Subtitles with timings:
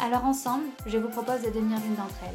[0.00, 2.34] Alors ensemble, je vous propose de devenir l'une d'entre elles.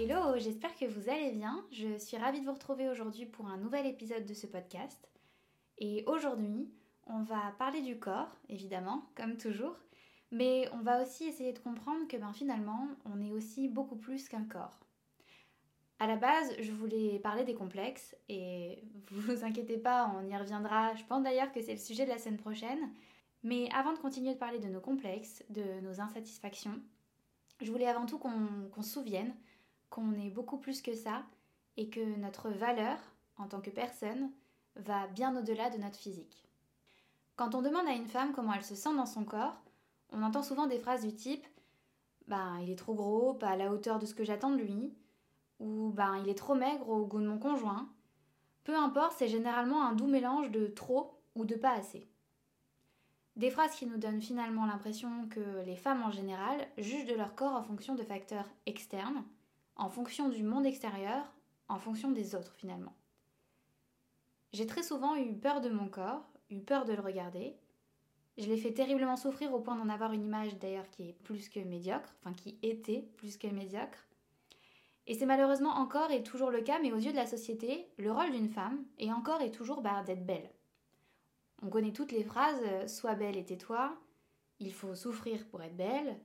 [0.00, 1.64] Hello, j'espère que vous allez bien.
[1.72, 5.08] Je suis ravie de vous retrouver aujourd'hui pour un nouvel épisode de ce podcast.
[5.78, 6.70] Et aujourd'hui,
[7.08, 9.76] on va parler du corps, évidemment, comme toujours,
[10.30, 14.28] mais on va aussi essayer de comprendre que ben, finalement, on est aussi beaucoup plus
[14.28, 14.78] qu'un corps.
[15.98, 20.36] À la base, je voulais parler des complexes et vous vous inquiétez pas, on y
[20.36, 20.94] reviendra.
[20.94, 22.90] Je pense d'ailleurs que c'est le sujet de la semaine prochaine.
[23.42, 26.80] Mais avant de continuer de parler de nos complexes, de nos insatisfactions,
[27.60, 29.34] je voulais avant tout qu'on se souvienne
[29.90, 31.22] qu'on est beaucoup plus que ça
[31.76, 32.98] et que notre valeur
[33.36, 34.30] en tant que personne
[34.76, 36.48] va bien au-delà de notre physique.
[37.36, 39.60] Quand on demande à une femme comment elle se sent dans son corps,
[40.10, 41.46] on entend souvent des phrases du type
[42.28, 44.94] Ben, il est trop gros, pas à la hauteur de ce que j'attends de lui,
[45.60, 47.88] ou Ben, il est trop maigre au goût de mon conjoint.
[48.64, 52.08] Peu importe, c'est généralement un doux mélange de trop ou de pas assez.
[53.36, 57.34] Des phrases qui nous donnent finalement l'impression que les femmes en général jugent de leur
[57.34, 59.24] corps en fonction de facteurs externes,
[59.76, 61.32] en fonction du monde extérieur,
[61.68, 62.92] en fonction des autres finalement.
[64.52, 67.56] J'ai très souvent eu peur de mon corps, eu peur de le regarder.
[68.36, 71.48] Je l'ai fait terriblement souffrir au point d'en avoir une image d'ailleurs qui est plus
[71.48, 74.06] que médiocre, enfin qui était plus que médiocre.
[75.06, 78.12] Et c'est malheureusement encore et toujours le cas, mais aux yeux de la société, le
[78.12, 80.50] rôle d'une femme est encore et toujours bah, d'être belle.
[81.62, 83.96] On connaît toutes les phrases euh, Sois belle et tais-toi,
[84.58, 86.18] il faut souffrir pour être belle,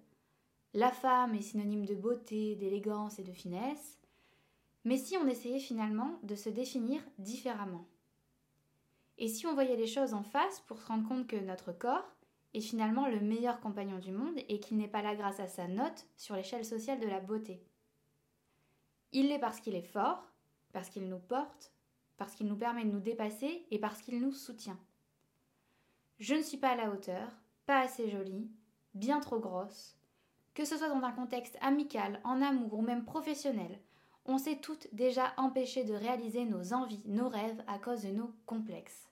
[0.73, 3.99] la femme est synonyme de beauté, d'élégance et de finesse.
[4.83, 7.87] Mais si on essayait finalement de se définir différemment?
[9.17, 12.15] Et si on voyait les choses en face pour se rendre compte que notre corps
[12.53, 15.67] est finalement le meilleur compagnon du monde et qu'il n'est pas là grâce à sa
[15.67, 17.63] note sur l'échelle sociale de la beauté?
[19.13, 20.31] Il l'est parce qu'il est fort,
[20.73, 21.73] parce qu'il nous porte,
[22.17, 24.79] parce qu'il nous permet de nous dépasser et parce qu'il nous soutient.
[26.19, 27.29] Je ne suis pas à la hauteur,
[27.65, 28.49] pas assez jolie,
[28.95, 29.95] bien trop grosse.
[30.55, 33.79] Que ce soit dans un contexte amical, en amour ou même professionnel,
[34.25, 38.31] on s'est toutes déjà empêchées de réaliser nos envies, nos rêves à cause de nos
[38.45, 39.09] complexes.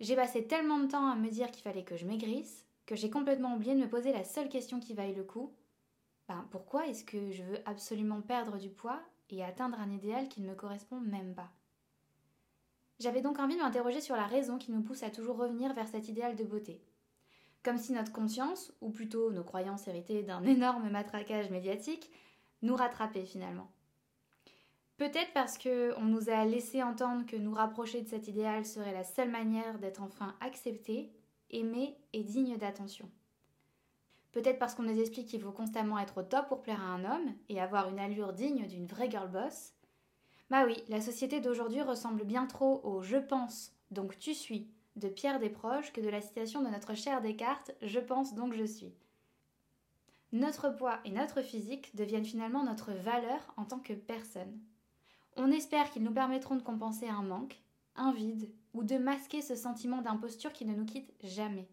[0.00, 3.10] J'ai passé tellement de temps à me dire qu'il fallait que je maigrisse que j'ai
[3.10, 5.52] complètement oublié de me poser la seule question qui vaille le coup.
[6.26, 10.40] Ben, pourquoi est-ce que je veux absolument perdre du poids et atteindre un idéal qui
[10.40, 11.50] ne me correspond même pas?
[13.02, 15.88] J'avais donc envie de m'interroger sur la raison qui nous pousse à toujours revenir vers
[15.88, 16.80] cet idéal de beauté.
[17.64, 22.10] Comme si notre conscience, ou plutôt nos croyances héritées d'un énorme matraquage médiatique,
[22.62, 23.68] nous rattrapait finalement.
[24.98, 28.92] Peut-être parce que on nous a laissé entendre que nous rapprocher de cet idéal serait
[28.92, 31.12] la seule manière d'être enfin accepté,
[31.50, 33.10] aimé et digne d'attention.
[34.30, 37.04] Peut-être parce qu'on nous explique qu'il faut constamment être au top pour plaire à un
[37.04, 39.74] homme et avoir une allure digne d'une vraie girl boss,
[40.52, 45.08] bah oui, la société d'aujourd'hui ressemble bien trop au je pense, donc tu suis de
[45.08, 48.92] Pierre Desproges que de la citation de notre cher Descartes Je pense donc je suis.
[50.30, 54.60] Notre poids et notre physique deviennent finalement notre valeur en tant que personne.
[55.36, 57.62] On espère qu'ils nous permettront de compenser un manque,
[57.96, 61.70] un vide, ou de masquer ce sentiment d'imposture qui ne nous quitte jamais.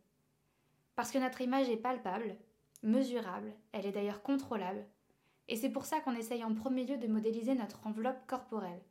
[0.96, 2.38] Parce que notre image est palpable,
[2.82, 4.86] mesurable, elle est d'ailleurs contrôlable,
[5.50, 8.82] et c'est pour ça qu'on essaye en premier lieu de modéliser notre enveloppe corporelle.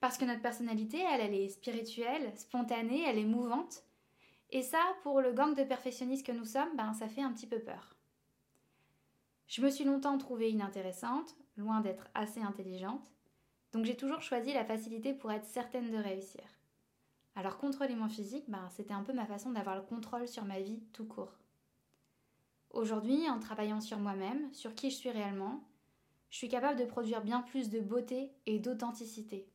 [0.00, 3.84] Parce que notre personnalité, elle, elle est spirituelle, spontanée, elle est mouvante.
[4.50, 7.46] Et ça, pour le gang de perfectionnistes que nous sommes, ben, ça fait un petit
[7.46, 7.94] peu peur.
[9.46, 13.12] Je me suis longtemps trouvée inintéressante, loin d'être assez intelligente,
[13.72, 16.42] donc j'ai toujours choisi la facilité pour être certaine de réussir.
[17.34, 20.60] Alors contrôler mon physique, ben, c'était un peu ma façon d'avoir le contrôle sur ma
[20.60, 21.36] vie tout court.
[22.76, 25.64] Aujourd'hui, en travaillant sur moi-même, sur qui je suis réellement,
[26.28, 29.48] je suis capable de produire bien plus de beauté et d'authenticité.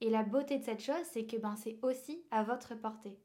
[0.00, 3.18] Et la beauté de cette chose, c'est que ben, c'est aussi à votre portée.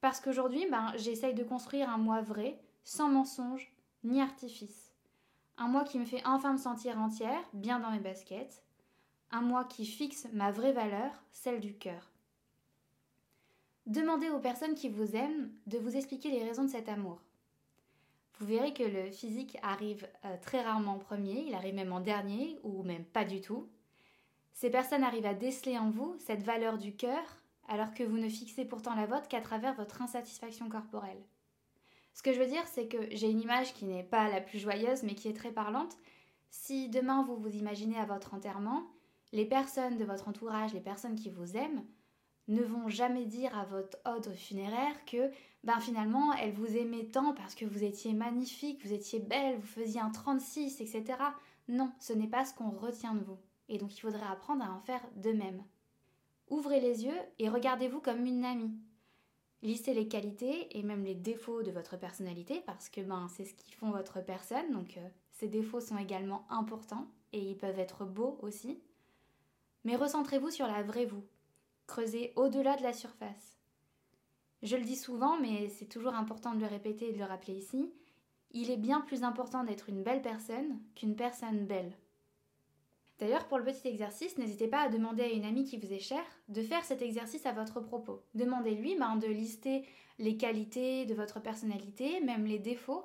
[0.00, 3.70] Parce qu'aujourd'hui, ben, j'essaye de construire un moi vrai, sans mensonge
[4.02, 4.94] ni artifice.
[5.58, 8.64] Un moi qui me fait enfin me sentir entière, bien dans mes baskets.
[9.30, 12.10] Un moi qui fixe ma vraie valeur, celle du cœur.
[13.84, 17.20] Demandez aux personnes qui vous aiment de vous expliquer les raisons de cet amour
[18.42, 22.00] vous verrez que le physique arrive euh, très rarement en premier, il arrive même en
[22.00, 23.68] dernier, ou même pas du tout.
[24.52, 27.22] Ces personnes arrivent à déceler en vous cette valeur du cœur,
[27.68, 31.22] alors que vous ne fixez pourtant la vôtre qu'à travers votre insatisfaction corporelle.
[32.14, 34.58] Ce que je veux dire, c'est que j'ai une image qui n'est pas la plus
[34.58, 35.96] joyeuse, mais qui est très parlante.
[36.50, 38.82] Si demain vous vous imaginez à votre enterrement,
[39.30, 41.84] les personnes de votre entourage, les personnes qui vous aiment,
[42.48, 45.30] ne vont jamais dire à votre hôte funéraire que
[45.64, 49.66] ben finalement elle vous aimait tant parce que vous étiez magnifique, vous étiez belle, vous
[49.66, 51.04] faisiez un 36, etc.
[51.68, 53.38] Non, ce n'est pas ce qu'on retient de vous.
[53.68, 55.62] Et donc il faudrait apprendre à en faire de même.
[56.48, 58.74] Ouvrez les yeux et regardez-vous comme une amie.
[59.62, 63.54] Listez les qualités et même les défauts de votre personnalité parce que ben, c'est ce
[63.54, 68.04] qui font votre personne, donc euh, ces défauts sont également importants et ils peuvent être
[68.04, 68.80] beaux aussi.
[69.84, 71.24] Mais recentrez-vous sur la vraie vous.
[71.92, 73.58] Creusez au-delà de la surface.
[74.62, 77.52] Je le dis souvent, mais c'est toujours important de le répéter et de le rappeler
[77.52, 77.92] ici.
[78.52, 81.92] Il est bien plus important d'être une belle personne qu'une personne belle.
[83.18, 85.98] D'ailleurs, pour le petit exercice, n'hésitez pas à demander à une amie qui vous est
[85.98, 88.22] chère de faire cet exercice à votre propos.
[88.34, 89.84] Demandez-lui ben, de lister
[90.18, 93.04] les qualités de votre personnalité, même les défauts,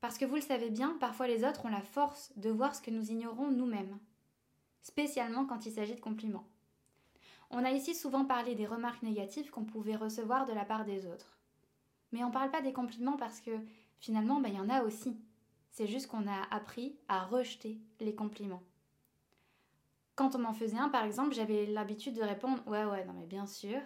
[0.00, 2.82] parce que vous le savez bien, parfois les autres ont la force de voir ce
[2.82, 4.00] que nous ignorons nous-mêmes,
[4.82, 6.48] spécialement quand il s'agit de compliments.
[7.50, 11.06] On a ici souvent parlé des remarques négatives qu'on pouvait recevoir de la part des
[11.06, 11.38] autres.
[12.12, 13.50] Mais on ne parle pas des compliments parce que
[13.98, 15.16] finalement, ben, il y en a aussi.
[15.70, 18.62] C'est juste qu'on a appris à rejeter les compliments.
[20.16, 23.26] Quand on m'en faisait un, par exemple, j'avais l'habitude de répondre Ouais, ouais, non, mais
[23.26, 23.80] bien sûr.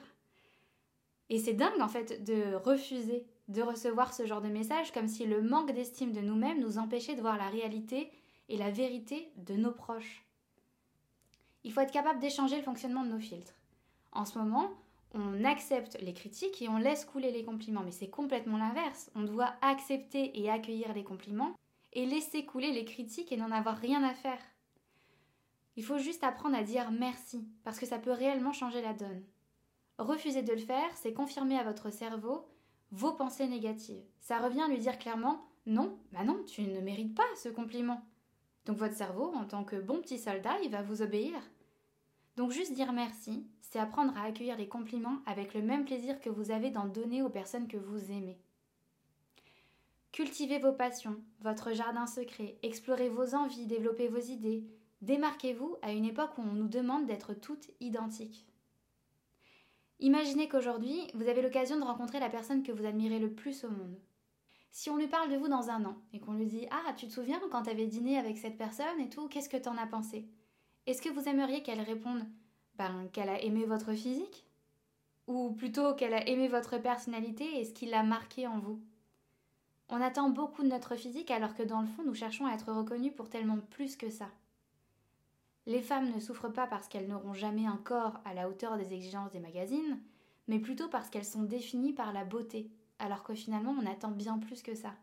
[1.31, 5.27] Et c'est dingue, en fait, de refuser de recevoir ce genre de message, comme si
[5.27, 8.11] le manque d'estime de nous-mêmes nous empêchait de voir la réalité
[8.49, 10.24] et la vérité de nos proches.
[11.65, 13.55] Il faut être capable d'échanger le fonctionnement de nos filtres.
[14.13, 14.71] En ce moment,
[15.15, 19.11] on accepte les critiques et on laisse couler les compliments, mais c'est complètement l'inverse.
[19.15, 21.55] On doit accepter et accueillir les compliments
[21.93, 24.41] et laisser couler les critiques et n'en avoir rien à faire.
[25.77, 29.25] Il faut juste apprendre à dire merci, parce que ça peut réellement changer la donne.
[29.99, 32.47] Refuser de le faire, c'est confirmer à votre cerveau
[32.91, 34.05] vos pensées négatives.
[34.21, 38.03] Ça revient à lui dire clairement non, bah non, tu ne mérites pas ce compliment.
[38.67, 41.35] Donc votre cerveau, en tant que bon petit soldat, il va vous obéir.
[42.37, 46.31] Donc juste dire merci, c'est apprendre à accueillir les compliments avec le même plaisir que
[46.31, 48.39] vous avez d'en donner aux personnes que vous aimez.
[50.13, 54.65] Cultivez vos passions, votre jardin secret, explorez vos envies, développez vos idées,
[55.03, 58.47] démarquez-vous à une époque où on nous demande d'être toutes identiques.
[60.01, 63.71] Imaginez qu'aujourd'hui, vous avez l'occasion de rencontrer la personne que vous admirez le plus au
[63.71, 63.99] monde.
[64.71, 67.07] Si on lui parle de vous dans un an et qu'on lui dit Ah, tu
[67.07, 69.87] te souviens quand tu avais dîné avec cette personne et tout, qu'est-ce que t'en as
[69.87, 70.29] pensé?
[70.87, 72.23] Est-ce que vous aimeriez qu'elle réponde
[72.77, 74.45] ben, qu'elle a aimé votre physique?
[75.27, 78.83] Ou plutôt qu'elle a aimé votre personnalité et ce qui l'a marqué en vous?
[79.89, 82.71] On attend beaucoup de notre physique alors que dans le fond, nous cherchons à être
[82.71, 84.29] reconnus pour tellement plus que ça.
[85.65, 88.93] Les femmes ne souffrent pas parce qu'elles n'auront jamais un corps à la hauteur des
[88.93, 89.99] exigences des magazines,
[90.49, 94.39] mais plutôt parce qu'elles sont définies par la beauté, alors que finalement on attend bien
[94.39, 94.95] plus que ça.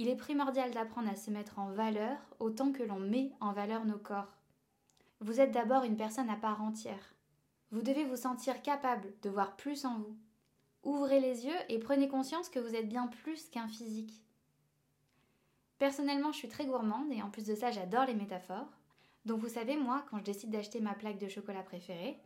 [0.00, 3.84] Il est primordial d'apprendre à se mettre en valeur autant que l'on met en valeur
[3.84, 4.32] nos corps.
[5.18, 7.14] Vous êtes d'abord une personne à part entière.
[7.72, 10.16] Vous devez vous sentir capable de voir plus en vous.
[10.84, 14.22] Ouvrez les yeux et prenez conscience que vous êtes bien plus qu'un physique.
[15.78, 18.70] Personnellement, je suis très gourmande et en plus de ça, j'adore les métaphores.
[19.24, 22.16] Donc vous savez, moi, quand je décide d'acheter ma plaque de chocolat préférée,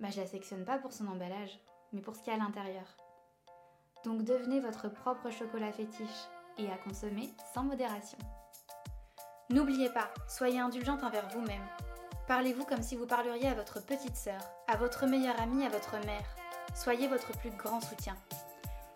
[0.00, 1.60] bah, je la sectionne pas pour son emballage,
[1.92, 2.96] mais pour ce qu'il y a à l'intérieur.
[4.02, 6.26] Donc devenez votre propre chocolat fétiche
[6.58, 8.18] et à consommer sans modération.
[9.50, 11.66] N'oubliez pas, soyez indulgente envers vous-même.
[12.26, 15.92] Parlez-vous comme si vous parleriez à votre petite sœur, à votre meilleure amie, à votre
[16.04, 16.36] mère.
[16.74, 18.16] Soyez votre plus grand soutien.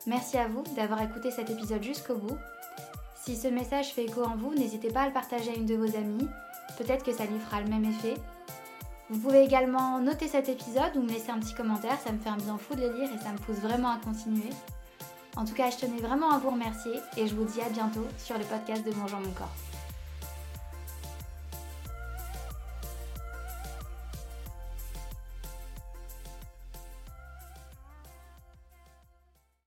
[0.07, 2.37] Merci à vous d'avoir écouté cet épisode jusqu'au bout.
[3.15, 5.77] Si ce message fait écho en vous, n'hésitez pas à le partager à une de
[5.77, 6.29] vos amies
[6.77, 8.15] Peut-être que ça lui fera le même effet.
[9.11, 12.31] Vous pouvez également noter cet épisode ou me laisser un petit commentaire, ça me fait
[12.31, 14.51] un bien fou de le lire et ça me pousse vraiment à continuer.
[15.37, 18.07] En tout cas, je tenais vraiment à vous remercier et je vous dis à bientôt
[18.19, 19.72] sur le podcast de Bonjour mon corps.